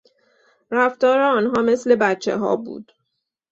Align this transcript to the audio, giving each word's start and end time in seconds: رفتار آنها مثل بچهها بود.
رفتار 0.71 1.19
آنها 1.19 1.61
مثل 1.61 1.95
بچهها 1.95 2.55
بود. 2.55 2.91